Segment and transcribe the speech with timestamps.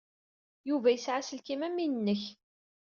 [0.69, 2.23] Yuba yesɛa aselkim am win-nnek.